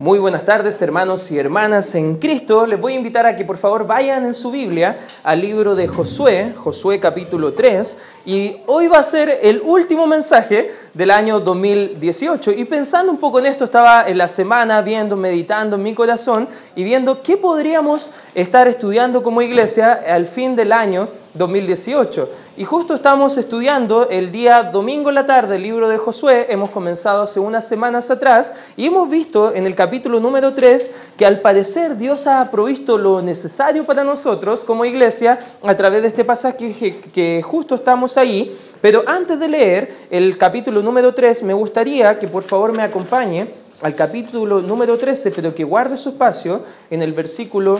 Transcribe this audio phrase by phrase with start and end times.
[0.00, 2.66] Muy buenas tardes hermanos y hermanas en Cristo.
[2.66, 5.88] Les voy a invitar a que por favor vayan en su Biblia al libro de
[5.88, 12.52] Josué, Josué capítulo 3, y hoy va a ser el último mensaje del año 2018.
[12.52, 16.48] Y pensando un poco en esto, estaba en la semana viendo, meditando en mi corazón
[16.76, 22.30] y viendo qué podríamos estar estudiando como iglesia al fin del año 2018.
[22.58, 26.70] Y justo estamos estudiando el día domingo en la tarde el libro de Josué, hemos
[26.70, 31.40] comenzado hace unas semanas atrás y hemos visto en el capítulo número 3 que al
[31.40, 36.98] parecer Dios ha provisto lo necesario para nosotros como iglesia a través de este pasaje
[37.14, 38.52] que, justo estamos ahí.
[38.80, 43.46] Pero antes de leer el capítulo número 3, me gustaría que por favor me acompañe
[43.82, 47.78] al capítulo número 13, pero que guarde su espacio en el versículo,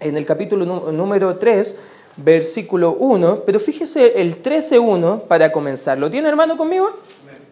[0.00, 1.76] en el capítulo número 3
[2.18, 5.98] versículo 1, pero fíjese el 13.1 para comenzar.
[5.98, 6.90] ¿Lo tiene hermano conmigo?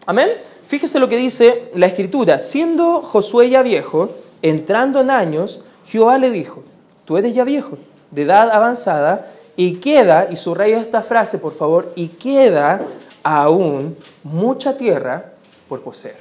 [0.05, 0.29] Amén.
[0.65, 2.39] Fíjese lo que dice la escritura.
[2.39, 4.09] Siendo Josué ya viejo,
[4.41, 6.63] entrando en años, Jehová le dijo,
[7.05, 7.77] tú eres ya viejo,
[8.11, 12.81] de edad avanzada, y queda, y subraya esta frase por favor, y queda
[13.23, 15.31] aún mucha tierra
[15.67, 16.17] por poseer.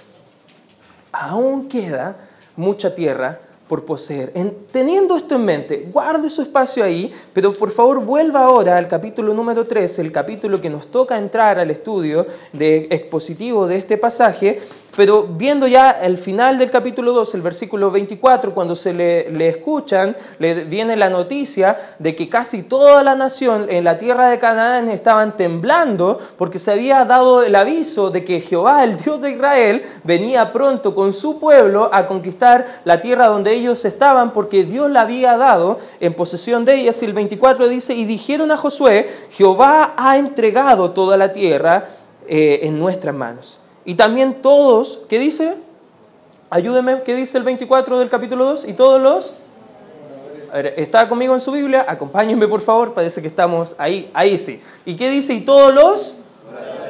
[1.12, 2.16] Aún queda
[2.56, 4.32] mucha tierra por poseer.
[4.70, 9.34] teniendo esto en mente, guarde su espacio ahí, pero por favor vuelva ahora al capítulo
[9.34, 14.60] número 13, el capítulo que nos toca entrar al estudio de expositivo de este pasaje,
[14.96, 20.16] pero viendo ya el final del capítulo 2, el versículo 24, cuando se le, escuchan,
[20.38, 24.88] le viene la noticia de que casi toda la nación en la tierra de Canaán
[24.88, 29.82] estaban temblando porque se había dado el aviso de que Jehová, el Dios de Israel,
[30.02, 35.02] venía pronto con su pueblo a conquistar la tierra donde ellos estaban porque Dios la
[35.02, 37.02] había dado en posesión de ellas.
[37.02, 41.84] Y el 24 dice, y dijeron a Josué, Jehová ha entregado toda la tierra
[42.26, 43.60] eh, en nuestras manos.
[43.86, 45.54] Y también todos, ¿qué dice?
[46.50, 48.66] Ayúdeme, ¿qué dice el 24 del capítulo 2?
[48.66, 49.34] Y todos los...
[50.76, 51.86] ¿Está conmigo en su Biblia?
[51.88, 54.60] Acompáñenme por favor, parece que estamos ahí, ahí sí.
[54.84, 55.34] ¿Y qué dice?
[55.34, 56.16] Y todos los...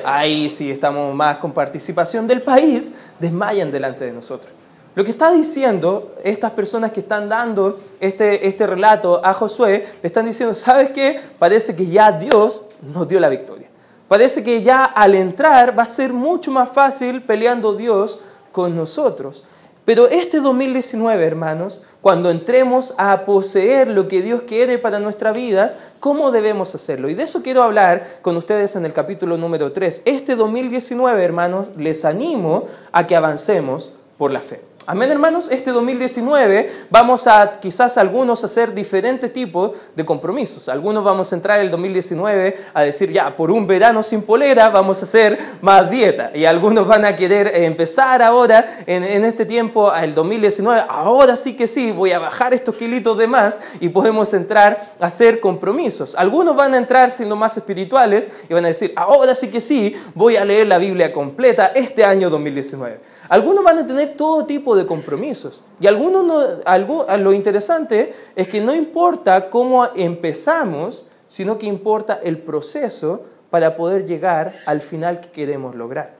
[0.04, 4.52] Ahí sí, estamos más con participación del país, desmayan delante de nosotros.
[4.94, 10.06] Lo que está diciendo estas personas que están dando este, este relato a Josué, le
[10.06, 11.20] están diciendo, ¿sabes qué?
[11.38, 13.68] Parece que ya Dios nos dio la victoria.
[14.08, 18.20] Parece que ya al entrar va a ser mucho más fácil peleando Dios
[18.52, 19.44] con nosotros.
[19.84, 25.78] Pero este 2019, hermanos, cuando entremos a poseer lo que Dios quiere para nuestras vidas,
[26.00, 27.08] ¿cómo debemos hacerlo?
[27.08, 30.02] Y de eso quiero hablar con ustedes en el capítulo número 3.
[30.04, 34.75] Este 2019, hermanos, les animo a que avancemos por la fe.
[34.88, 35.50] Amén, hermanos.
[35.50, 40.68] Este 2019 vamos a quizás algunos hacer diferentes tipos de compromisos.
[40.68, 45.00] Algunos vamos a entrar el 2019 a decir, ya, por un verano sin polera vamos
[45.00, 46.30] a hacer más dieta.
[46.32, 51.66] Y algunos van a querer empezar ahora, en, este tiempo, el 2019, ahora sí que
[51.66, 56.14] sí, voy a bajar estos kilitos de más y podemos entrar a hacer compromisos.
[56.14, 59.96] Algunos van a entrar siendo más espirituales y van a decir, ahora sí que sí,
[60.14, 63.15] voy a leer la Biblia completa este año 2019.
[63.28, 65.64] Algunos van a tener todo tipo de compromisos.
[65.80, 72.38] Y algunos no, lo interesante es que no importa cómo empezamos, sino que importa el
[72.38, 76.14] proceso para poder llegar al final que queremos lograr.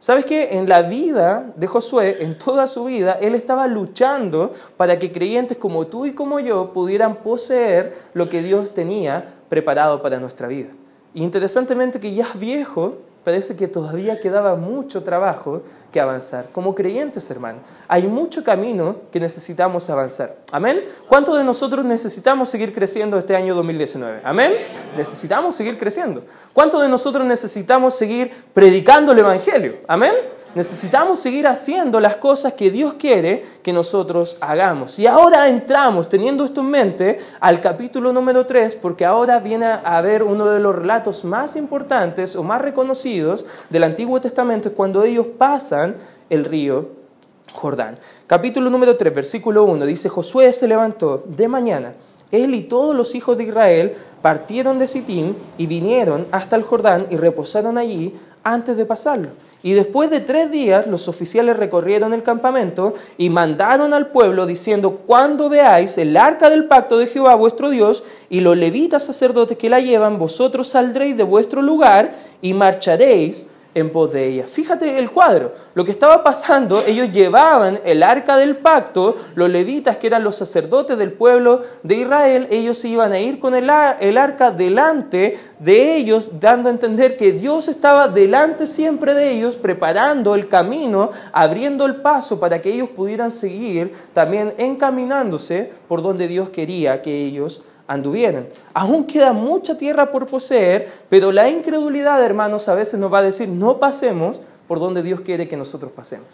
[0.00, 0.50] ¿Sabes qué?
[0.52, 5.58] En la vida de Josué, en toda su vida, él estaba luchando para que creyentes
[5.58, 10.68] como tú y como yo pudieran poseer lo que Dios tenía preparado para nuestra vida.
[11.14, 15.60] Interesantemente que ya viejo, parece que todavía quedaba mucho trabajo
[15.92, 16.48] que avanzar.
[16.50, 20.36] Como creyentes, hermano, hay mucho camino que necesitamos avanzar.
[20.50, 20.82] Amén.
[21.06, 24.22] ¿Cuántos de nosotros necesitamos seguir creciendo este año 2019?
[24.24, 24.54] Amén.
[24.96, 26.24] Necesitamos seguir creciendo.
[26.54, 29.74] ¿Cuántos de nosotros necesitamos seguir predicando el Evangelio?
[29.86, 34.98] Amén necesitamos seguir haciendo las cosas que Dios quiere que nosotros hagamos.
[34.98, 40.00] Y ahora entramos, teniendo esto en mente, al capítulo número 3, porque ahora viene a
[40.00, 45.26] ver uno de los relatos más importantes o más reconocidos del Antiguo Testamento, cuando ellos
[45.38, 45.96] pasan
[46.30, 46.88] el río
[47.52, 47.98] Jordán.
[48.26, 51.94] Capítulo número 3, versículo 1, dice, Josué se levantó de mañana.
[52.30, 57.06] Él y todos los hijos de Israel partieron de Sittim y vinieron hasta el Jordán
[57.10, 58.14] y reposaron allí
[58.44, 59.30] antes de pasarlo.
[59.62, 65.02] Y después de tres días los oficiales recorrieron el campamento y mandaron al pueblo diciendo,
[65.04, 69.68] cuando veáis el arca del pacto de Jehová vuestro Dios y los levitas sacerdotes que
[69.68, 74.46] la llevan, vosotros saldréis de vuestro lugar y marcharéis en pos de ella.
[74.46, 79.98] Fíjate el cuadro, lo que estaba pasando, ellos llevaban el arca del pacto, los levitas
[79.98, 84.50] que eran los sacerdotes del pueblo de Israel, ellos iban a ir con el, arca
[84.50, 90.48] delante de ellos, dando a entender que Dios estaba delante siempre de ellos, preparando el
[90.48, 97.02] camino, abriendo el paso para que ellos pudieran seguir también encaminándose por donde Dios quería
[97.02, 98.48] que ellos anduvieran.
[98.74, 103.22] Aún queda mucha tierra por poseer, pero la incredulidad, hermanos, a veces nos va a
[103.22, 106.28] decir, no pasemos por donde Dios quiere que nosotros pasemos.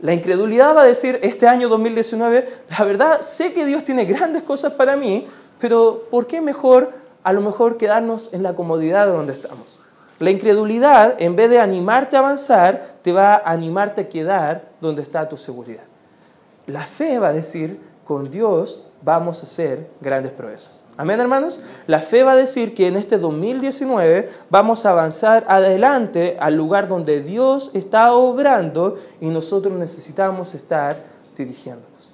[0.00, 4.42] La incredulidad va a decir, este año 2019, la verdad, sé que Dios tiene grandes
[4.42, 5.26] cosas para mí,
[5.60, 9.78] pero ¿por qué mejor, a lo mejor, quedarnos en la comodidad de donde estamos?
[10.18, 15.02] La incredulidad, en vez de animarte a avanzar, te va a animarte a quedar donde
[15.02, 15.84] está tu seguridad.
[16.66, 20.84] La fe va a decir, con Dios vamos a hacer grandes proezas.
[20.96, 21.60] Amén, hermanos.
[21.86, 26.88] La fe va a decir que en este 2019 vamos a avanzar adelante al lugar
[26.88, 30.96] donde Dios está obrando y nosotros necesitamos estar
[31.36, 32.12] dirigiéndonos.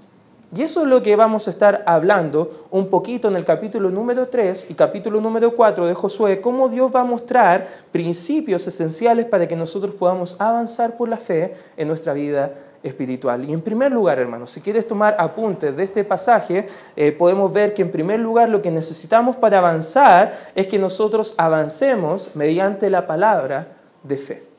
[0.52, 4.26] Y eso es lo que vamos a estar hablando un poquito en el capítulo número
[4.26, 9.46] 3 y capítulo número 4 de Josué, cómo Dios va a mostrar principios esenciales para
[9.46, 12.52] que nosotros podamos avanzar por la fe en nuestra vida
[12.82, 13.48] espiritual.
[13.48, 16.66] Y en primer lugar, hermanos, si quieres tomar apuntes de este pasaje,
[16.96, 21.34] eh, podemos ver que en primer lugar lo que necesitamos para avanzar es que nosotros
[21.36, 24.50] avancemos mediante la palabra de fe.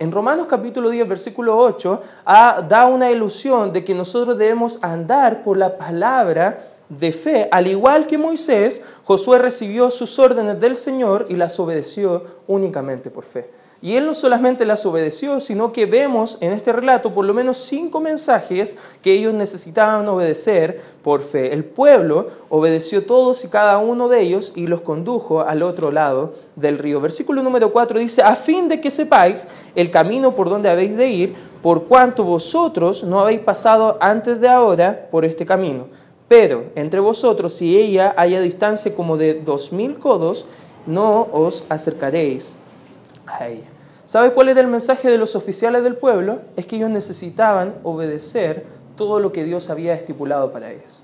[0.00, 2.00] En Romanos capítulo 10, versículo 8,
[2.68, 6.58] da una ilusión de que nosotros debemos andar por la palabra
[6.88, 7.48] de fe.
[7.50, 13.24] Al igual que Moisés, Josué recibió sus órdenes del Señor y las obedeció únicamente por
[13.24, 13.50] fe.
[13.80, 17.58] Y él no solamente las obedeció, sino que vemos en este relato por lo menos
[17.58, 21.52] cinco mensajes que ellos necesitaban obedecer por fe.
[21.52, 26.34] El pueblo obedeció todos y cada uno de ellos y los condujo al otro lado
[26.56, 27.00] del río.
[27.00, 29.46] Versículo número 4 dice, a fin de que sepáis
[29.76, 34.48] el camino por donde habéis de ir, por cuanto vosotros no habéis pasado antes de
[34.48, 35.86] ahora por este camino.
[36.26, 40.46] Pero entre vosotros, si ella haya distancia como de dos mil codos,
[40.84, 42.56] no os acercaréis
[44.06, 46.40] ¿Sabe cuál era el mensaje de los oficiales del pueblo?
[46.56, 48.64] Es que ellos necesitaban obedecer
[48.96, 51.02] todo lo que Dios había estipulado para ellos.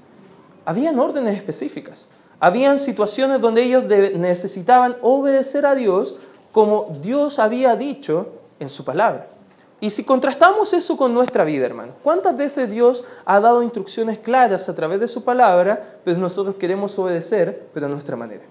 [0.64, 2.08] Habían órdenes específicas,
[2.40, 6.16] habían situaciones donde ellos necesitaban obedecer a Dios
[6.52, 8.28] como Dios había dicho
[8.58, 9.28] en su palabra.
[9.80, 14.68] Y si contrastamos eso con nuestra vida, hermano, ¿cuántas veces Dios ha dado instrucciones claras
[14.70, 18.44] a través de su palabra, pues nosotros queremos obedecer, pero a nuestra manera?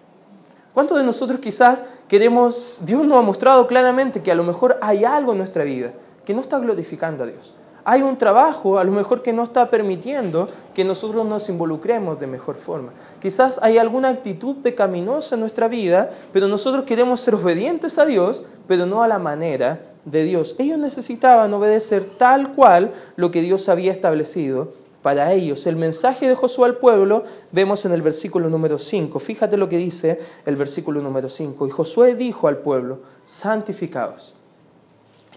[0.73, 5.05] ¿Cuántos de nosotros quizás queremos, Dios nos ha mostrado claramente que a lo mejor hay
[5.05, 5.93] algo en nuestra vida
[6.25, 7.53] que no está glorificando a Dios?
[7.85, 12.27] Hay un trabajo a lo mejor que no está permitiendo que nosotros nos involucremos de
[12.27, 12.91] mejor forma.
[13.21, 18.45] Quizás hay alguna actitud pecaminosa en nuestra vida, pero nosotros queremos ser obedientes a Dios,
[18.67, 20.55] pero no a la manera de Dios.
[20.57, 25.67] Ellos necesitaban obedecer tal cual lo que Dios había establecido para ellos.
[25.67, 29.19] El mensaje de Josué al pueblo vemos en el versículo número 5.
[29.19, 30.17] Fíjate lo que dice
[30.47, 31.67] el versículo número 5.
[31.67, 34.33] Y Josué dijo al pueblo, santificaos,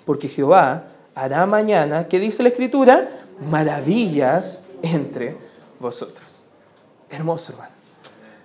[0.06, 0.84] porque Jehová
[1.14, 3.08] hará mañana, ¿qué dice la escritura?
[3.50, 5.36] Maravillas entre
[5.78, 6.42] vosotros.
[7.10, 7.72] Hermoso, hermano.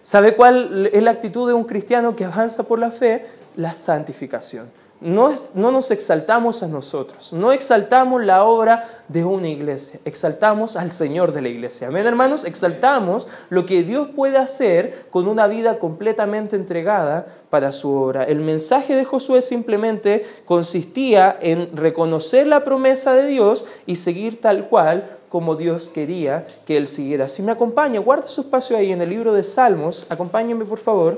[0.02, 3.26] ¿Sabe cuál es la actitud de un cristiano que avanza por la fe?
[3.56, 10.76] La santificación no, nos exaltamos a nosotros, no exaltamos la obra de una iglesia, exaltamos
[10.76, 11.88] al Señor de la iglesia.
[11.88, 17.92] Amén, hermanos, exaltamos lo que Dios puede hacer con una vida completamente entregada para su
[17.92, 18.24] obra.
[18.24, 24.70] El mensaje de Josué simplemente consistía en reconocer la promesa de Dios y seguir tal
[24.70, 27.30] cual como Dios quería que él siguiera.
[27.30, 31.18] Si me acompaña, guarda su espacio ahí en el libro de Salmos, acompáñenme por favor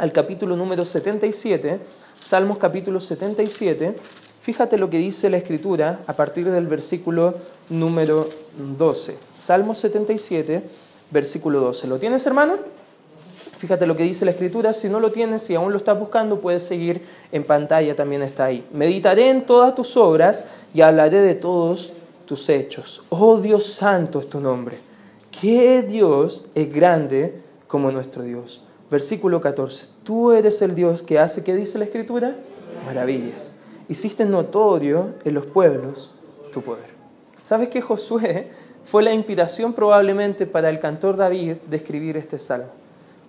[0.00, 1.80] al capítulo número 77
[2.20, 3.96] Salmos capítulo 77,
[4.42, 7.34] fíjate lo que dice la escritura a partir del versículo
[7.70, 8.28] número
[8.76, 9.16] 12.
[9.34, 10.62] Salmos 77,
[11.10, 11.86] versículo 12.
[11.86, 12.58] ¿Lo tienes, hermano?
[13.56, 16.42] Fíjate lo que dice la escritura, si no lo tienes, si aún lo estás buscando,
[16.42, 18.66] puedes seguir en pantalla, también está ahí.
[18.70, 21.94] Meditaré en todas tus obras y hablaré de todos
[22.26, 23.02] tus hechos.
[23.08, 24.76] Oh Dios santo es tu nombre.
[25.40, 28.62] ¿Qué Dios es grande como nuestro Dios?
[28.90, 29.86] Versículo 14.
[30.02, 32.34] Tú eres el Dios que hace, ¿qué dice la Escritura?
[32.84, 33.54] Maravillas.
[33.88, 36.10] Hiciste notorio en los pueblos
[36.52, 36.90] tu poder.
[37.40, 38.50] ¿Sabes que Josué
[38.84, 42.70] fue la inspiración probablemente para el cantor David de escribir este salmo?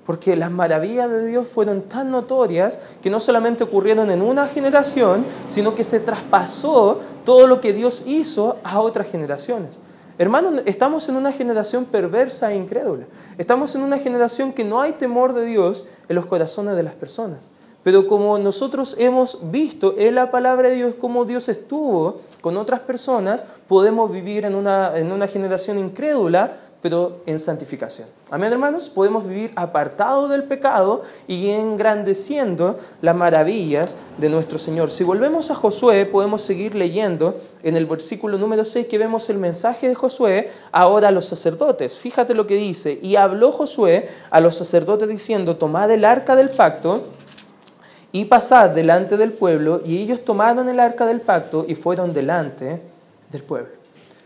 [0.05, 5.25] Porque las maravillas de Dios fueron tan notorias que no solamente ocurrieron en una generación,
[5.45, 9.79] sino que se traspasó todo lo que Dios hizo a otras generaciones.
[10.21, 13.07] Hermanos, estamos en una generación perversa e incrédula.
[13.39, 16.93] Estamos en una generación que no hay temor de Dios en los corazones de las
[16.93, 17.49] personas.
[17.81, 22.81] pero como nosotros hemos visto en la palabra de Dios cómo Dios estuvo con otras
[22.81, 28.07] personas, podemos vivir en una, en una generación incrédula, pero en santificación.
[28.31, 28.89] Amén, hermanos.
[28.89, 34.89] Podemos vivir apartados del pecado y engrandeciendo las maravillas de nuestro Señor.
[34.89, 39.37] Si volvemos a Josué, podemos seguir leyendo en el versículo número 6 que vemos el
[39.37, 41.97] mensaje de Josué ahora a los sacerdotes.
[41.97, 42.99] Fíjate lo que dice.
[43.01, 47.03] Y habló Josué a los sacerdotes diciendo, tomad el arca del pacto
[48.11, 49.81] y pasad delante del pueblo.
[49.85, 52.81] Y ellos tomaron el arca del pacto y fueron delante
[53.31, 53.69] del pueblo.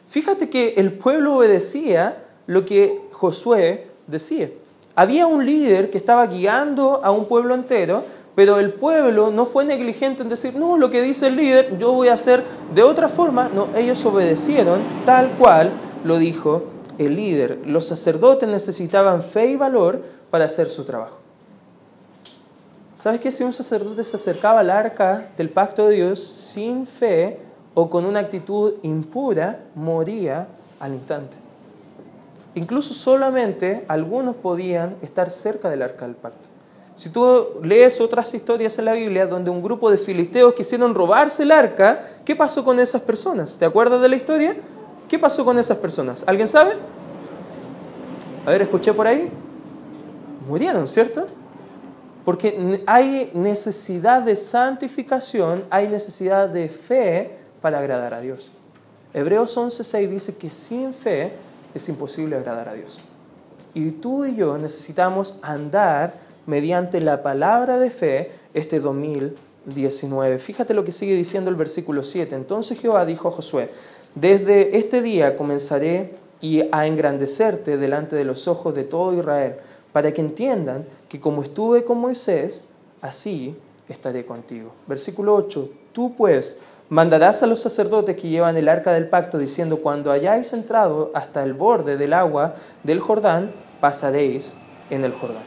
[0.08, 4.50] Fíjate que el pueblo obedecía lo que Josué decía.
[4.96, 8.04] Había un líder que estaba guiando a un pueblo entero,
[8.36, 11.94] pero el pueblo no fue negligente en decir, no, lo que dice el líder, yo
[11.94, 13.50] voy a hacer de otra forma.
[13.54, 15.72] No, ellos obedecieron tal cual
[16.04, 16.64] lo dijo
[16.98, 17.60] el líder.
[17.66, 21.18] Los sacerdotes necesitaban fe y valor para hacer su trabajo.
[22.96, 27.40] ¿Sabes que si un sacerdote se acercaba al arca del pacto de Dios sin fe
[27.74, 30.48] o con una actitud impura, moría
[30.80, 31.45] al instante?
[32.56, 36.48] Incluso solamente algunos podían estar cerca del arca del pacto.
[36.96, 41.44] Si tú lees otras historias en la Biblia donde un grupo de filisteos quisieron robarse
[41.44, 43.58] el arca, ¿qué pasó con esas personas?
[43.58, 44.56] ¿Te acuerdas de la historia?
[45.10, 46.24] ¿Qué pasó con esas personas?
[46.26, 46.78] ¿Alguien sabe?
[48.46, 49.30] A ver, escuché por ahí.
[50.48, 51.28] Murieron, ¿cierto?
[52.24, 58.54] Porque hay necesidad de santificación, hay necesidad de fe para agradar a Dios.
[59.14, 61.34] Hebreos 11:6 dice que sin fe
[61.76, 63.02] es imposible agradar a Dios.
[63.76, 66.16] Y tú y yo necesitamos andar
[66.46, 70.40] mediante la palabra de fe este 2019.
[70.40, 72.36] Fíjate lo que sigue diciendo el versículo 7.
[72.36, 73.70] Entonces Jehová dijo a Josué,
[74.16, 79.56] desde este día comenzaré y a engrandecerte delante de los ojos de todo Israel,
[79.92, 82.64] para que entiendan que como estuve con Moisés,
[83.02, 83.56] así
[83.90, 84.72] estaré contigo.
[84.88, 89.78] Versículo 8, tú pues Mandarás a los sacerdotes que llevan el arca del pacto diciendo,
[89.78, 93.52] cuando hayáis entrado hasta el borde del agua del Jordán,
[93.82, 94.56] pasaréis
[94.92, 95.44] en el Jordán.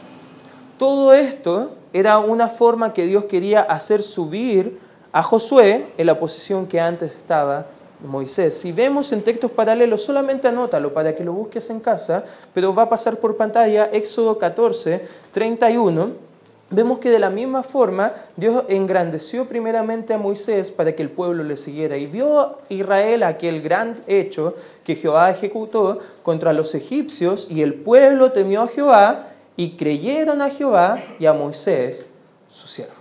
[0.77, 4.79] Todo esto era una forma que Dios quería hacer subir
[5.13, 7.67] a Josué en la posición que antes estaba
[8.05, 8.57] Moisés.
[8.57, 12.83] Si vemos en textos paralelos, solamente anótalo para que lo busques en casa, pero va
[12.83, 16.28] a pasar por pantalla Éxodo 14, 31
[16.71, 21.43] Vemos que de la misma forma Dios engrandeció primeramente a Moisés para que el pueblo
[21.43, 27.63] le siguiera y vio Israel aquel gran hecho que Jehová ejecutó contra los egipcios y
[27.63, 32.13] el pueblo temió a Jehová y creyeron a Jehová y a Moisés,
[32.49, 32.93] su siervo.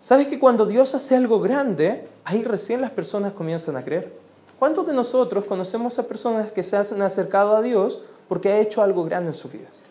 [0.00, 4.10] ¿Sabes que cuando Dios hace algo grande, ahí recién las personas comienzan a creer?
[4.58, 8.82] ¿Cuántos de nosotros conocemos a personas que se han acercado a Dios porque ha hecho
[8.82, 9.82] algo grande en sus vidas?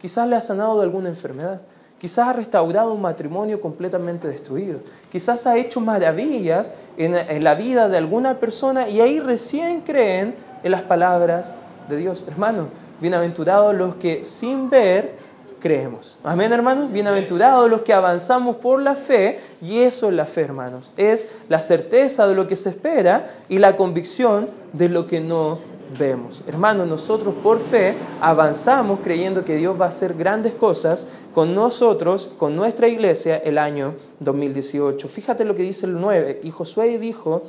[0.00, 1.60] Quizás le ha sanado de alguna enfermedad
[1.98, 4.78] Quizás ha restaurado un matrimonio completamente destruido.
[5.10, 10.70] Quizás ha hecho maravillas en, la vida de alguna persona y ahí recién creen en
[10.70, 11.54] las palabras
[11.88, 12.24] de Dios.
[12.28, 12.68] Hermanos,
[13.00, 15.16] bienaventurados los que sin ver
[15.58, 16.16] creemos.
[16.22, 16.92] Amén, hermanos.
[16.92, 20.92] Bienaventurados los que avanzamos por la fe y eso es la fe, hermanos.
[20.96, 25.58] Es la certeza de lo que se espera y la convicción de lo que no
[25.96, 26.42] vemos.
[26.46, 32.26] Hermanos, nosotros por fe avanzamos creyendo que Dios va a hacer grandes cosas con nosotros,
[32.38, 35.08] con nuestra iglesia, el año 2018.
[35.08, 36.40] Fíjate lo que dice el 9.
[36.42, 37.42] Y Josué dijo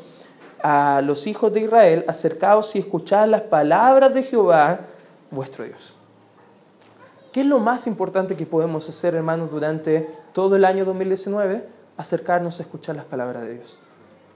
[0.62, 4.82] a los hijos de Israel, acercaos y escuchad las palabras de Jehová,
[5.32, 5.96] vuestro Dios.
[7.32, 11.64] ¿Qué es lo más importante que podemos hacer, hermanos, durante todo el año 2019?
[11.96, 13.78] Acercarnos a escuchar las palabras de Dios.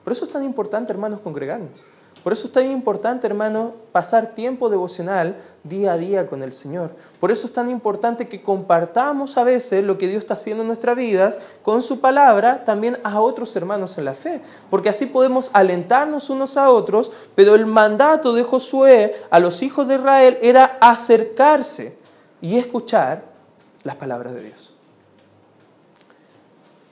[0.04, 1.86] Por eso es tan importante, hermanos, congregarnos.
[2.24, 6.92] Por eso es tan importante, hermano, pasar tiempo devocional día a día con el Señor.
[7.20, 10.68] Por eso es tan importante que compartamos a veces lo que Dios está haciendo en
[10.68, 14.42] nuestras vidas con su palabra también a otros hermanos en la fe.
[14.70, 19.90] Porque así podemos alentarnos unos a otros, pero el mandato de Josué a los hijos
[19.90, 21.98] de Israel era acercarse
[22.40, 23.26] y escuchar
[23.84, 24.74] las palabras de Dios.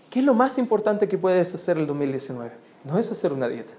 [0.10, 2.52] ¿Qué es lo más importante que puedes hacer el 2019?
[2.84, 3.74] No es hacer una dieta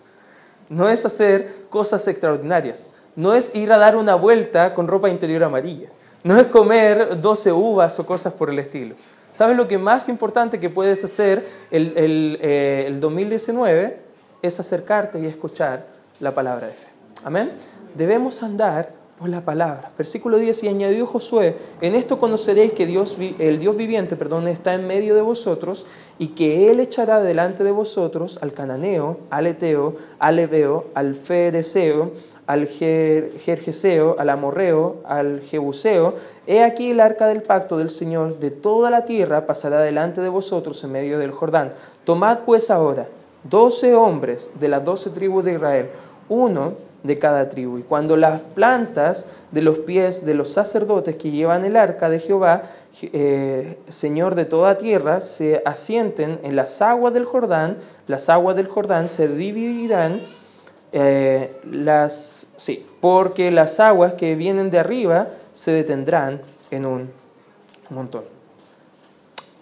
[0.73, 5.45] no es hacer cosas extraordinarias, no es ir a dar una vuelta con ropa interior
[5.45, 5.89] amarilla,
[6.25, 8.95] no es comer 12 uvas o cosas por el estilo.
[9.31, 13.99] ¿Sabes lo que más importante que puedes hacer el, el, eh, el 2019?
[14.43, 15.87] Es acercarte y escuchar
[16.21, 16.89] la palabra de fe.
[17.25, 17.53] Amén.
[17.95, 18.93] Debemos andar
[19.25, 19.93] la palabra.
[19.97, 24.75] Versículo 10, y añadió Josué, en esto conoceréis que Dios, el Dios viviente perdón, está
[24.75, 25.87] en medio de vosotros
[26.19, 32.13] y que Él echará delante de vosotros al cananeo, al eteo, al ebeo, al fereceo,
[32.47, 36.15] al Jerjeseo, al Amorreo, al Jebuseo,
[36.47, 40.29] he aquí el arca del pacto del Señor de toda la tierra pasará delante de
[40.29, 41.73] vosotros en medio del Jordán.
[42.05, 43.07] Tomad pues ahora
[43.45, 45.91] doce hombres de las doce tribus de Israel,
[46.29, 47.79] uno de cada tribu.
[47.79, 52.21] Y cuando las plantas de los pies de los sacerdotes que llevan el arca de
[52.21, 52.63] Jehová,
[53.03, 58.69] eh, Señor de toda tierra, se asienten en las aguas del Jordán, las aguas del
[58.69, 60.23] Jordán se dividirán,
[60.93, 67.11] eh, las, sí, porque las aguas que vienen de arriba se detendrán en un
[67.91, 68.25] montón.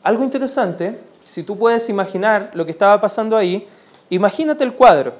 [0.02, 3.66] Algo interesante, si tú puedes imaginar lo que estaba pasando ahí,
[4.08, 5.12] imagínate el cuadro.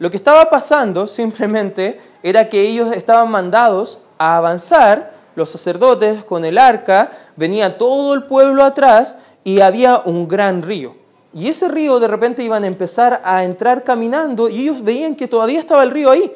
[0.00, 6.46] Lo que estaba pasando simplemente era que ellos estaban mandados a avanzar, los sacerdotes con
[6.46, 10.94] el arca, venía todo el pueblo atrás y había un gran río.
[11.34, 15.28] Y ese río de repente iban a empezar a entrar caminando y ellos veían que
[15.28, 16.32] todavía estaba el río ahí.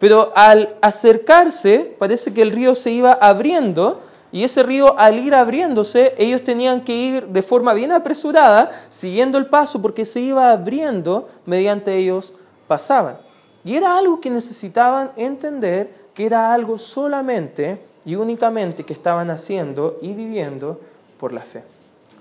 [0.00, 4.00] Pero al acercarse, parece que el río se iba abriendo
[4.32, 9.38] y ese río al ir abriéndose, ellos tenían que ir de forma bien apresurada, siguiendo
[9.38, 12.34] el paso, porque se iba abriendo mediante ellos
[12.66, 13.18] pasaban.
[13.64, 19.98] Y era algo que necesitaban entender que era algo solamente y únicamente que estaban haciendo
[20.02, 20.80] y viviendo
[21.18, 21.62] por la fe.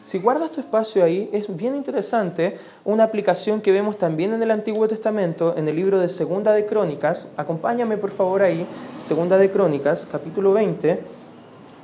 [0.02, 4.52] Si guardas tu espacio ahí, es bien interesante una aplicación que vemos también en el
[4.52, 7.32] Antiguo Testamento, en el libro de Segunda de Crónicas.
[7.38, 8.66] Acompáñame por favor ahí,
[9.00, 11.00] Segunda de Crónicas, capítulo 20,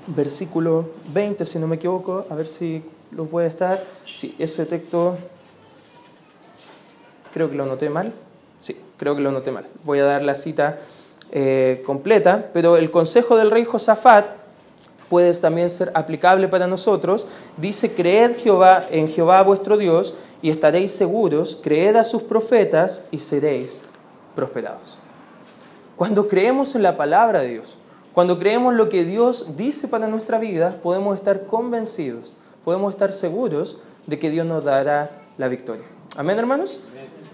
[0.08, 3.86] versículo 20, si no me equivoco, a ver si lo puede estar.
[4.06, 5.18] Sí, ese texto
[7.34, 8.12] creo que lo noté mal.
[8.60, 9.66] Sí, creo que lo noté mal.
[9.84, 10.80] Voy a dar la cita
[11.32, 14.26] eh, completa, pero el consejo del rey Josafat
[15.10, 17.28] puede también ser aplicable para nosotros.
[17.58, 23.20] Dice, creed Jehová, en Jehová vuestro Dios y estaréis seguros, creed a sus profetas y
[23.20, 23.82] seréis
[24.36, 24.98] prosperados.
[25.96, 27.78] Cuando creemos en la palabra de Dios,
[28.14, 33.78] cuando creemos lo que Dios dice para nuestra vida, podemos estar convencidos, podemos estar seguros
[34.08, 35.86] de que Dios nos dará la victoria.
[36.16, 36.80] Amén, hermanos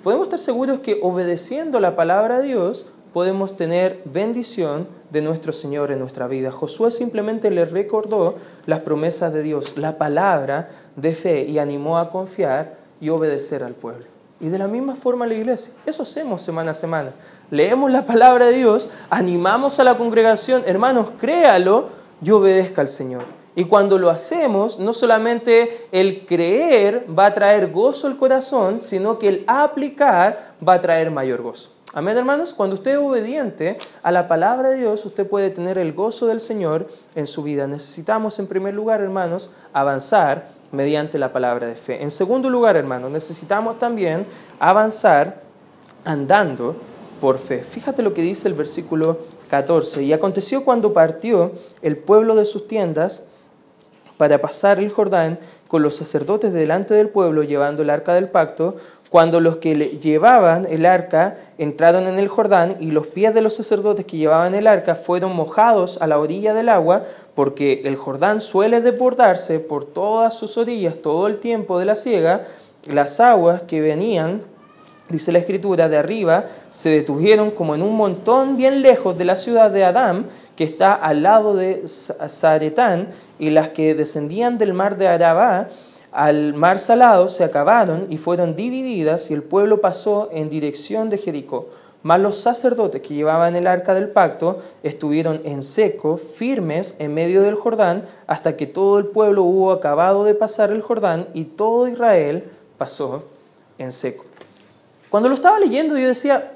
[0.06, 5.92] podemos estar seguros que obedeciendo la palabra de Dios podemos tener bendición de nuestro Señor
[5.92, 6.52] en nuestra vida.
[6.52, 8.36] Josué simplemente le recordó
[8.68, 13.74] las promesas de Dios, la palabra de fe y animó a confiar y obedecer al
[13.74, 14.06] pueblo.
[14.40, 17.10] Y de la misma forma la iglesia, eso hacemos semana a semana.
[17.50, 21.90] Leemos la palabra de Dios, animamos a la congregación, hermanos, créalo
[22.22, 23.24] y obedezca al Señor.
[23.56, 29.18] Y cuando lo hacemos, no solamente el creer va a traer gozo al corazón, sino
[29.18, 31.72] que el aplicar va a traer mayor gozo.
[31.94, 32.54] Amén, hermanos.
[32.54, 36.42] Cuando usted es obediente a la palabra de Dios, usted puede tener el gozo del
[36.42, 37.68] Señor en su vida.
[37.68, 42.04] Necesitamos, en primer lugar, hermanos, avanzar mediante la palabra de fe.
[42.04, 44.26] En segundo lugar, hermanos, necesitamos también
[44.60, 45.42] avanzar
[46.04, 46.76] andando
[47.22, 47.64] por fe.
[47.64, 50.04] Fíjate lo que dice el versículo 14.
[50.04, 53.24] Y aconteció cuando partió el pueblo de sus tiendas,
[54.18, 58.76] para pasar el Jordán con los sacerdotes delante del pueblo llevando el arca del pacto,
[59.10, 63.56] cuando los que llevaban el arca entraron en el Jordán y los pies de los
[63.56, 68.42] sacerdotes que llevaban el arca fueron mojados a la orilla del agua, porque el Jordán
[68.42, 72.44] suele desbordarse por todas sus orillas todo el tiempo de la siega,
[72.92, 74.42] las aguas que venían
[75.10, 79.38] dice la escritura, de arriba, se detuvieron como en un montón bien lejos de la
[79.38, 84.98] ciudad de Adán, que está al lado de Zaretán, y las que descendían del mar
[84.98, 85.68] de Arabá
[86.16, 91.18] al mar salado se acabaron y fueron divididas, y el pueblo pasó en dirección de
[91.18, 91.68] Jericó.
[92.04, 97.42] Mas los sacerdotes que llevaban el arca del pacto estuvieron en seco, firmes en medio
[97.42, 101.88] del Jordán, hasta que todo el pueblo hubo acabado de pasar el Jordán y todo
[101.88, 102.46] Israel
[102.78, 103.24] pasó
[103.78, 104.25] en seco.
[105.16, 106.52] Cuando lo estaba leyendo yo decía,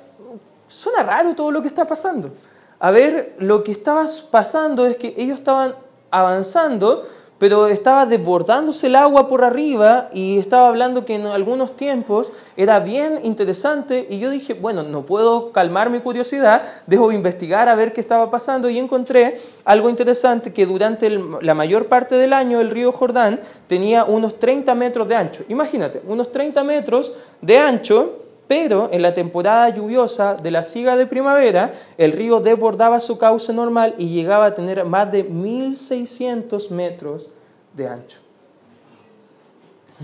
[0.68, 2.32] suena raro todo lo que está pasando.
[2.78, 5.76] A ver, lo que estaba pasando es que ellos estaban
[6.12, 7.04] avanzando,
[7.38, 12.82] pero estaba desbordándose el agua por arriba y estaba hablando que en algunos tiempos era
[12.82, 17.94] bien interesante y yo dije, bueno, no puedo calmar mi curiosidad, dejo investigar a ver
[17.94, 22.72] qué estaba pasando y encontré algo interesante que durante la mayor parte del año el
[22.72, 25.46] río Jordán tenía unos 30 metros de ancho.
[25.48, 31.06] Imagínate, unos 30 metros de ancho pero en la temporada lluviosa de la siga de
[31.06, 37.30] primavera, el río desbordaba su cauce normal y llegaba a tener más de 1.600 metros
[37.76, 38.18] de ancho.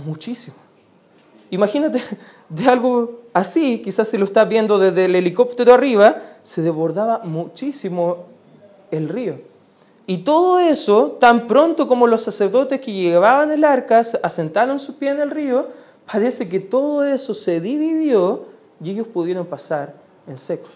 [0.05, 0.57] Muchísimo.
[1.49, 1.99] Imagínate
[2.49, 8.25] de algo así, quizás si lo estás viendo desde el helicóptero arriba, se desbordaba muchísimo
[8.91, 9.39] el río.
[10.05, 15.09] Y todo eso, tan pronto como los sacerdotes que llevaban el arca asentaron su pie
[15.09, 15.67] en el río,
[16.11, 18.45] parece que todo eso se dividió
[18.83, 19.95] y ellos pudieron pasar
[20.27, 20.69] en seco.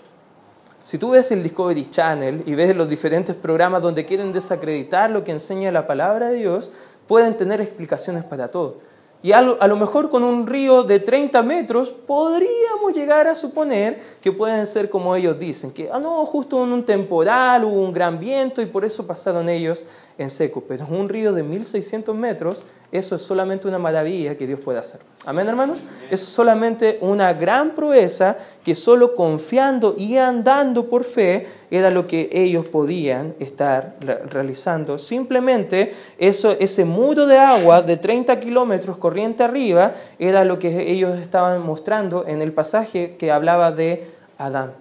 [0.82, 5.24] Si tú ves el Discovery Channel y ves los diferentes programas donde quieren desacreditar lo
[5.24, 6.72] que enseña la palabra de Dios,
[7.08, 8.78] pueden tener explicaciones para todo.
[9.22, 14.32] Y a lo, mejor con un río de 30 metros podríamos llegar a suponer que
[14.32, 18.18] pueden ser como ellos dicen, que ah, no, justo en un temporal hubo un gran
[18.18, 19.84] viento y por eso pasaron ellos
[20.18, 20.63] en seco.
[20.65, 25.02] Pero un río de 1600 metros, eso es solamente una maravilla que Dios puede hacer.
[25.25, 25.84] Amén, hermanos.
[26.06, 32.08] Eso es solamente una gran proeza que solo confiando y andando por fe era lo
[32.08, 34.97] que ellos podían estar realizando.
[34.97, 41.19] Simplemente eso, ese muro de agua de 30 kilómetros corriente arriba era lo que ellos
[41.19, 44.08] estaban mostrando en el pasaje que hablaba de
[44.39, 44.73] Adán.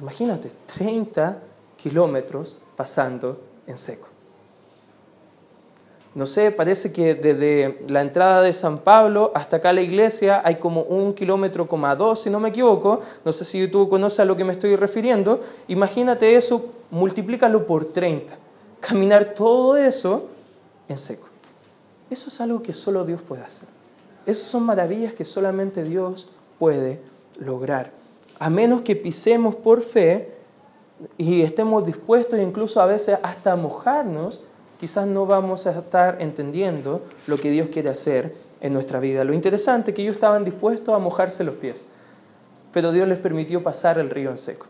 [0.00, 1.36] Imagínate, 30
[1.76, 4.08] kilómetros pasando en seco.
[6.18, 10.56] No sé, parece que desde la entrada de San Pablo hasta acá la iglesia hay
[10.56, 13.02] como un kilómetro, coma dos, si no me equivoco.
[13.24, 15.38] No sé si tú conoces a lo que me estoy refiriendo.
[15.68, 18.36] Imagínate eso, multiplícalo por 30.
[18.80, 20.26] Caminar todo eso
[20.88, 21.28] en seco.
[22.10, 23.68] Eso es algo que solo Dios puede hacer.
[24.26, 26.26] Esas son maravillas que solamente Dios
[26.58, 27.00] puede
[27.38, 27.92] lograr.
[28.40, 30.34] A menos que pisemos por fe
[31.16, 34.42] y estemos dispuestos incluso a veces hasta mojarnos,
[34.78, 39.24] quizás no vamos a estar entendiendo lo que Dios quiere hacer en nuestra vida.
[39.24, 41.88] Lo interesante es que ellos estaban dispuestos a mojarse los pies,
[42.72, 44.66] pero Dios les permitió pasar el río en seco.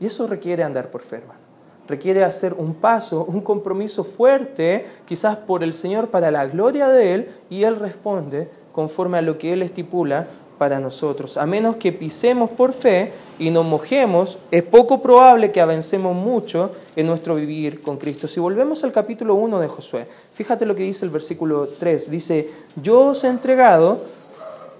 [0.00, 1.44] Y eso requiere andar por fe, hermano
[1.86, 7.14] requiere hacer un paso, un compromiso fuerte, quizás por el Señor para la gloria de
[7.14, 10.26] Él, y Él responde conforme a lo que Él estipula
[10.64, 11.36] para nosotros.
[11.36, 16.70] A menos que pisemos por fe y nos mojemos, es poco probable que avancemos mucho
[16.96, 18.26] en nuestro vivir con Cristo.
[18.26, 22.10] Si volvemos al capítulo 1 de Josué, fíjate lo que dice el versículo 3.
[22.10, 22.48] Dice,
[22.82, 24.04] yo os he entregado,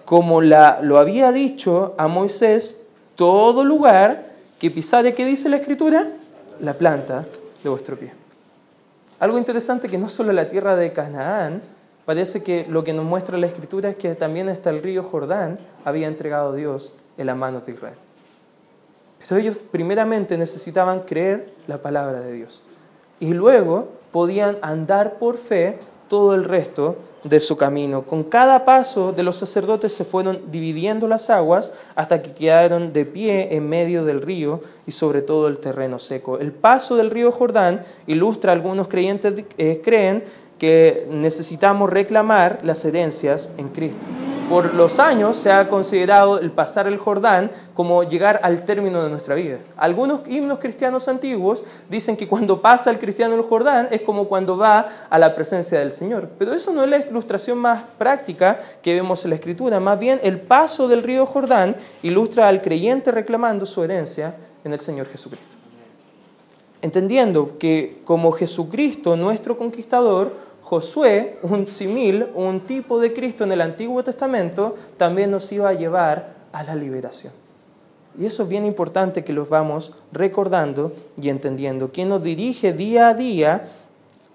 [0.06, 2.78] como la, lo había dicho a Moisés,
[3.14, 6.08] todo lugar que pisare, ¿qué dice la Escritura?
[6.60, 7.24] la planta
[7.62, 8.10] de vuestro pie.
[9.20, 11.60] Algo interesante que no solo la tierra de Canaán,
[12.04, 15.58] parece que lo que nos muestra la escritura es que también hasta el río Jordán
[15.84, 17.96] había entregado Dios en las manos de Israel.
[19.26, 22.62] Pero ellos primeramente necesitaban creer la palabra de Dios
[23.20, 28.02] y luego podían andar por fe todo el resto de su camino.
[28.02, 33.06] Con cada paso de los sacerdotes se fueron dividiendo las aguas hasta que quedaron de
[33.06, 36.38] pie en medio del río y sobre todo el terreno seco.
[36.38, 40.22] El paso del río Jordán ilustra, algunos creyentes eh, creen
[40.58, 44.06] que necesitamos reclamar las herencias en Cristo
[44.48, 49.08] por los años se ha considerado el pasar el Jordán como llegar al término de
[49.08, 49.58] nuestra vida.
[49.76, 54.56] Algunos himnos cristianos antiguos dicen que cuando pasa el cristiano el Jordán es como cuando
[54.56, 56.30] va a la presencia del Señor.
[56.38, 59.80] Pero eso no es la ilustración más práctica que vemos en la Escritura.
[59.80, 64.80] Más bien el paso del río Jordán ilustra al creyente reclamando su herencia en el
[64.80, 65.63] Señor Jesucristo.
[66.84, 73.62] Entendiendo que como Jesucristo, nuestro conquistador, Josué, un simil, un tipo de Cristo en el
[73.62, 77.32] Antiguo Testamento, también nos iba a llevar a la liberación.
[78.20, 81.90] Y eso es bien importante que los vamos recordando y entendiendo.
[81.90, 83.64] Quien nos dirige día a día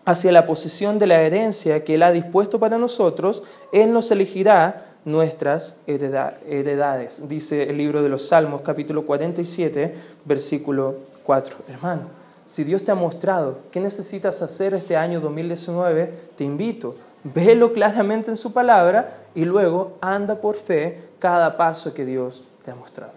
[0.05, 4.95] hacia la posición de la herencia que Él ha dispuesto para nosotros, Él nos elegirá
[5.05, 7.29] nuestras heredades.
[7.29, 9.93] Dice el libro de los Salmos, capítulo 47,
[10.25, 11.57] versículo 4.
[11.67, 12.18] Hermano,
[12.49, 18.31] si Dios te ha mostrado qué necesitas hacer este año 2019, te invito, velo claramente
[18.31, 23.11] en su palabra y luego anda por fe cada paso que Dios te ha mostrado.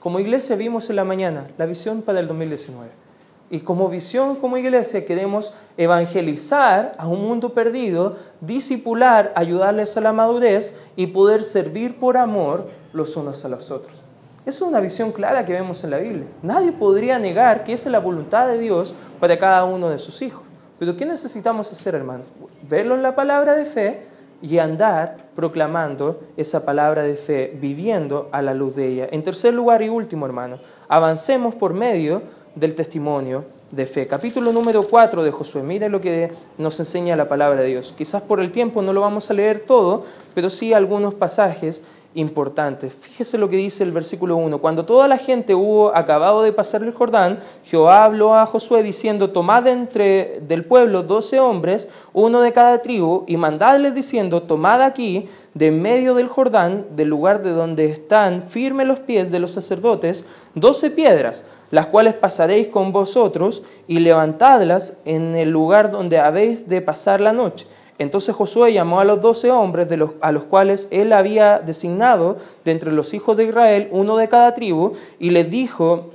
[0.00, 2.90] Como iglesia vimos en la mañana la visión para el 2019.
[3.50, 10.12] Y como visión, como iglesia, queremos evangelizar a un mundo perdido, disipular, ayudarles a la
[10.12, 14.05] madurez y poder servir por amor los unos a los otros.
[14.46, 16.28] Esa es una visión clara que vemos en la Biblia.
[16.40, 20.22] Nadie podría negar que esa es la voluntad de Dios para cada uno de sus
[20.22, 20.44] hijos.
[20.78, 22.28] Pero ¿qué necesitamos hacer, hermanos?
[22.62, 24.02] Verlo en la palabra de fe
[24.40, 29.08] y andar proclamando esa palabra de fe, viviendo a la luz de ella.
[29.10, 32.22] En tercer lugar y último, hermano, avancemos por medio
[32.54, 34.06] del testimonio de fe.
[34.06, 35.62] Capítulo número 4 de Josué.
[35.62, 37.94] Mire lo que nos enseña la palabra de Dios.
[37.96, 40.02] Quizás por el tiempo no lo vamos a leer todo,
[40.34, 41.82] pero sí algunos pasajes
[42.16, 42.88] importante.
[42.88, 44.58] Fíjese lo que dice el versículo 1.
[44.58, 49.30] Cuando toda la gente hubo acabado de pasar el Jordán, Jehová habló a Josué diciendo,
[49.30, 55.28] tomad entre del pueblo doce hombres, uno de cada tribu, y mandadles diciendo, tomad aquí
[55.52, 60.24] de medio del Jordán, del lugar de donde están firmes los pies de los sacerdotes,
[60.54, 66.80] doce piedras, las cuales pasaréis con vosotros, y levantadlas en el lugar donde habéis de
[66.80, 67.66] pasar la noche
[67.98, 72.36] entonces Josué llamó a los doce hombres de los, a los cuales él había designado
[72.64, 76.10] de entre los hijos de Israel, uno de cada tribu, y les dijo,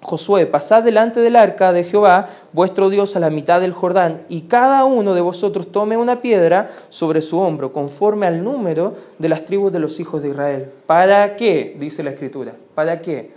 [0.00, 4.42] Josué, pasad delante del arca de Jehová, vuestro Dios, a la mitad del Jordán, y
[4.42, 9.44] cada uno de vosotros tome una piedra sobre su hombro, conforme al número de las
[9.44, 10.70] tribus de los hijos de Israel.
[10.86, 11.74] ¿Para qué?
[11.78, 12.54] Dice la Escritura.
[12.74, 13.32] ¿Para qué?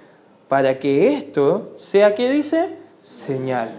[0.47, 2.86] Para que esto sea, ¿qué dice?
[3.07, 3.69] Señal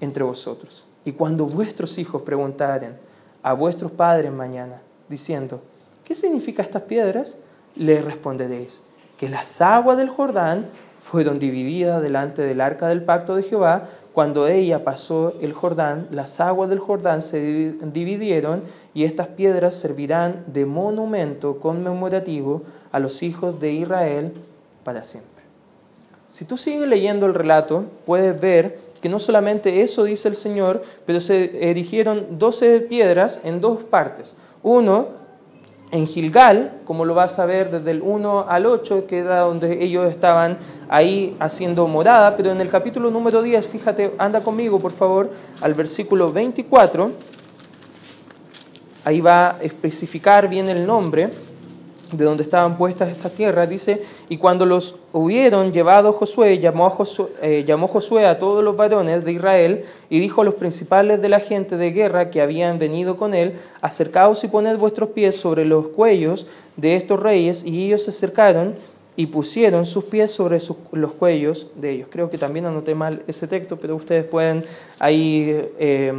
[0.00, 0.84] entre vosotros.
[1.04, 2.96] Y cuando vuestros hijos preguntaren
[3.42, 5.60] a vuestros padres mañana, diciendo,
[6.04, 7.38] ¿qué significan estas piedras?
[7.74, 8.84] Le responderéis
[9.16, 13.82] que las aguas del Jordán fueron divididas delante del arca del pacto de Jehová.
[14.12, 18.62] Cuando ella pasó el Jordán, las aguas del Jordán se dividieron
[18.94, 22.62] y estas piedras servirán de monumento conmemorativo
[22.92, 24.34] a los hijos de Israel
[24.84, 25.37] para siempre.
[26.28, 30.82] Si tú sigues leyendo el relato, puedes ver que no solamente eso dice el Señor,
[31.06, 34.36] pero se erigieron doce piedras en dos partes.
[34.62, 35.08] Uno
[35.90, 39.82] en Gilgal, como lo vas a ver desde el 1 al 8, que era donde
[39.82, 44.92] ellos estaban ahí haciendo morada, pero en el capítulo número 10, fíjate, anda conmigo por
[44.92, 45.30] favor
[45.62, 47.12] al versículo 24,
[49.04, 51.30] ahí va a especificar bien el nombre
[52.12, 56.90] de donde estaban puestas estas tierras, dice, y cuando los hubieron llevado Josué, llamó, a
[56.90, 61.20] Josué, eh, llamó Josué a todos los varones de Israel y dijo a los principales
[61.20, 65.36] de la gente de guerra que habían venido con él, acercaos y poned vuestros pies
[65.36, 68.74] sobre los cuellos de estos reyes, y ellos se acercaron
[69.16, 70.58] y pusieron sus pies sobre
[70.92, 72.08] los cuellos de ellos.
[72.10, 74.64] Creo que también anoté mal ese texto, pero ustedes pueden
[74.98, 75.68] ahí...
[75.78, 76.12] Eh,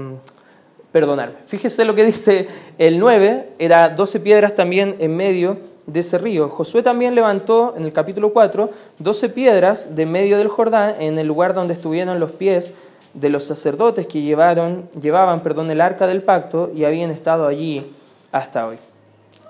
[0.91, 1.35] perdonarme.
[1.45, 2.47] Fíjese lo que dice
[2.77, 6.49] el 9, era 12 piedras también en medio de ese río.
[6.49, 11.27] Josué también levantó en el capítulo 4 doce piedras de medio del Jordán en el
[11.27, 12.73] lugar donde estuvieron los pies
[13.13, 17.91] de los sacerdotes que llevaron, llevaban perdón, el arca del pacto y habían estado allí
[18.31, 18.77] hasta hoy.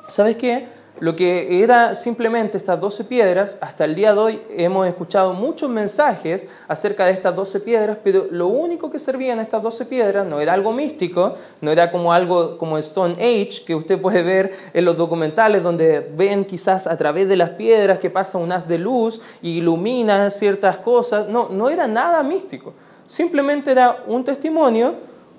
[0.08, 0.68] ¿Sabes qué?
[1.00, 5.70] Lo que era simplemente estas doce piedras, hasta el día de hoy hemos escuchado muchos
[5.70, 10.42] mensajes acerca de estas doce piedras, pero lo único que servían estas doce piedras no
[10.42, 14.84] era algo místico, no era como algo como Stone Age, que usted puede ver en
[14.84, 18.78] los documentales donde ven quizás a través de las piedras que pasa un haz de
[18.78, 21.30] luz y ilumina ciertas cosas.
[21.30, 22.74] No, no era nada místico,
[23.08, 24.96] simplemente era un testimonio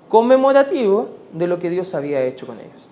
[0.09, 2.87] conmemorativo de lo que Dios había hecho con ellos.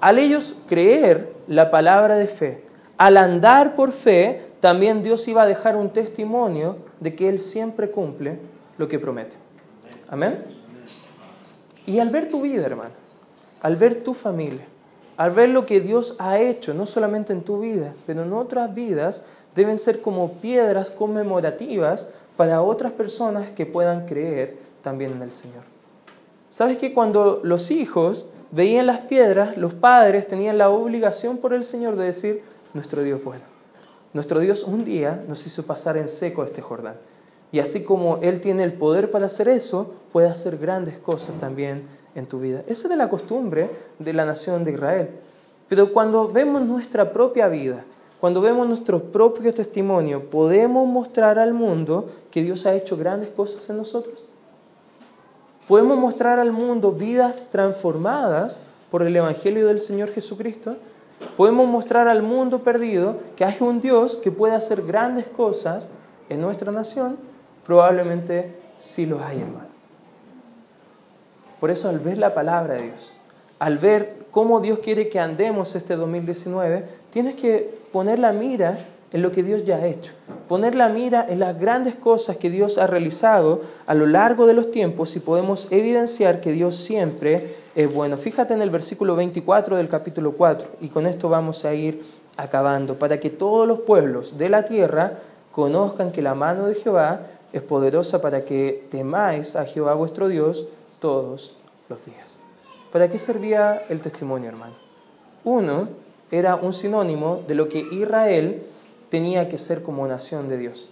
[0.00, 2.64] Al ellos creer la palabra de fe,
[2.98, 7.90] al andar por fe, también Dios iba a dejar un testimonio de que Él siempre
[7.90, 8.38] cumple
[8.78, 9.36] lo que promete.
[10.08, 10.44] Amén.
[11.86, 12.94] Y al ver tu vida, hermano,
[13.60, 14.64] al ver tu familia,
[15.16, 18.74] al ver lo que Dios ha hecho, no solamente en tu vida, pero en otras
[18.74, 19.22] vidas,
[19.54, 25.62] deben ser como piedras conmemorativas para otras personas que puedan creer también en el Señor.
[26.50, 31.62] ¿Sabes que cuando los hijos veían las piedras, los padres tenían la obligación por el
[31.62, 32.42] Señor de decir,
[32.72, 33.44] nuestro Dios bueno.
[34.14, 36.96] Nuestro Dios un día nos hizo pasar en seco este Jordán.
[37.52, 41.82] Y así como Él tiene el poder para hacer eso, puede hacer grandes cosas también
[42.14, 42.64] en tu vida.
[42.66, 45.10] Esa es la costumbre de la nación de Israel.
[45.68, 47.84] Pero cuando vemos nuestra propia vida,
[48.20, 53.68] cuando vemos nuestro propio testimonio, podemos mostrar al mundo que Dios ha hecho grandes cosas
[53.68, 54.24] en nosotros.
[55.66, 60.76] Podemos mostrar al mundo vidas transformadas por el Evangelio del Señor Jesucristo.
[61.36, 65.90] Podemos mostrar al mundo perdido que hay un Dios que puede hacer grandes cosas
[66.28, 67.16] en nuestra nación.
[67.64, 69.66] Probablemente sí lo hay, hermano.
[71.58, 73.12] Por eso al ver la palabra de Dios,
[73.58, 78.78] al ver cómo Dios quiere que andemos este 2019, tienes que poner la mira
[79.12, 80.12] en lo que Dios ya ha hecho.
[80.48, 84.54] Poner la mira en las grandes cosas que Dios ha realizado a lo largo de
[84.54, 88.16] los tiempos y podemos evidenciar que Dios siempre es bueno.
[88.16, 92.02] Fíjate en el versículo 24 del capítulo 4 y con esto vamos a ir
[92.36, 92.98] acabando.
[92.98, 95.18] Para que todos los pueblos de la tierra
[95.50, 100.66] conozcan que la mano de Jehová es poderosa para que temáis a Jehová vuestro Dios
[101.00, 101.56] todos
[101.88, 102.38] los días.
[102.92, 104.74] ¿Para qué servía el testimonio, hermano?
[105.44, 105.88] Uno,
[106.30, 108.62] era un sinónimo de lo que Israel
[109.10, 110.88] tenía que ser como nación de Dios,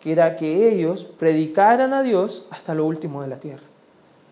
[0.00, 3.64] que era que ellos predicaran a Dios hasta lo último de la tierra.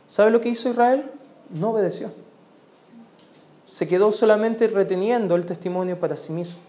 [0.08, 1.10] ¿Sabe lo que hizo Israel?
[1.50, 2.12] No obedeció.
[3.66, 6.60] Se quedó solamente reteniendo el testimonio para sí mismo.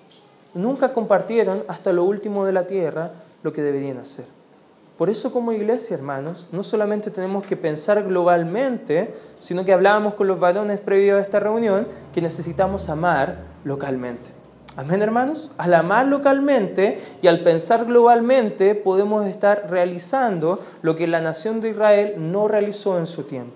[0.53, 3.11] Nunca compartieron hasta lo último de la tierra
[3.43, 4.25] lo que deberían hacer.
[4.97, 10.27] Por eso como iglesia, hermanos, no solamente tenemos que pensar globalmente, sino que hablábamos con
[10.27, 14.34] los varones previo a esta reunión, que necesitamos amar localmente.
[14.77, 15.51] Amén, hermanos.
[15.57, 21.69] Al amar localmente y al pensar globalmente podemos estar realizando lo que la nación de
[21.69, 23.53] Israel no realizó en su tiempo.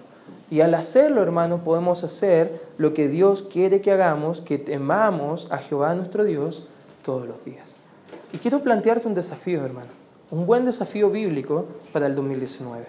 [0.50, 5.58] Y al hacerlo, hermanos, podemos hacer lo que Dios quiere que hagamos, que temamos a
[5.58, 6.66] Jehová nuestro Dios
[7.04, 7.76] todos los días.
[8.32, 9.90] Y quiero plantearte un desafío, hermano.
[10.32, 12.86] un buen desafío bíblico para el 2019.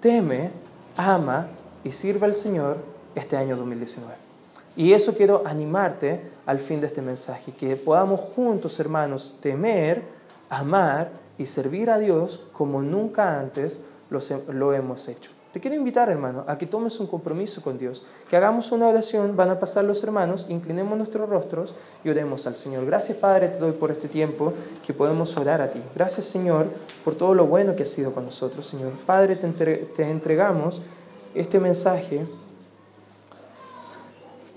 [0.00, 0.50] Teme,
[0.96, 1.46] ama
[1.84, 2.78] y sirva al Señor
[3.14, 4.27] este año 2019.
[4.78, 10.04] Y eso quiero animarte al fin de este mensaje, que podamos juntos, hermanos, temer,
[10.48, 15.32] amar y servir a Dios como nunca antes lo hemos hecho.
[15.52, 19.34] Te quiero invitar, hermano, a que tomes un compromiso con Dios, que hagamos una oración,
[19.34, 22.86] van a pasar los hermanos, inclinemos nuestros rostros y oremos al Señor.
[22.86, 24.52] Gracias, Padre, te doy por este tiempo
[24.86, 25.82] que podemos orar a ti.
[25.92, 26.66] Gracias, Señor,
[27.04, 28.92] por todo lo bueno que has sido con nosotros, Señor.
[29.04, 30.80] Padre, te entregamos
[31.34, 32.24] este mensaje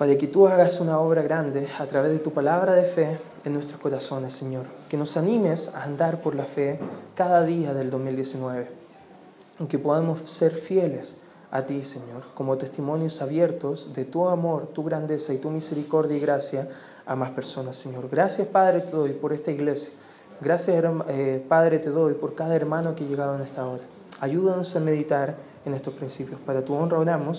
[0.02, 3.54] para que tú hagas una obra grande a través de tu palabra de fe en
[3.54, 4.66] nuestros corazones, Señor.
[4.90, 6.80] Que nos animes a andar por la fe
[7.14, 8.68] cada día del 2019.
[9.70, 11.18] Que podamos ser fieles
[11.52, 16.20] a ti, Señor, como testimonios abiertos de tu amor, tu grandeza y tu misericordia y
[16.20, 16.68] gracia
[17.06, 18.10] a más personas, Señor.
[18.10, 19.94] Gracias, Padre, te doy por esta iglesia.
[20.42, 23.84] Gracias, eh, Padre, te doy por cada hermano que ha llegado en esta hora.
[24.20, 26.40] Ayúdanos a meditar en estos principios.
[26.42, 27.38] Para tu honra oramos.